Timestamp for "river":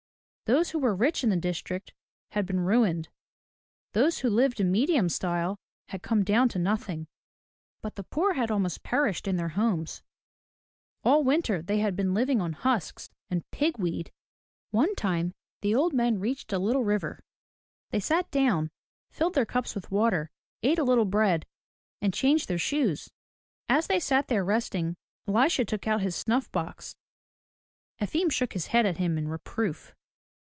16.83-17.23